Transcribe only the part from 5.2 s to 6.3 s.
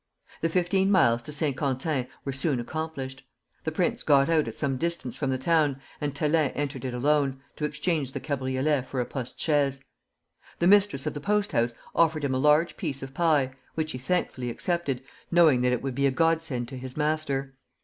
the town, and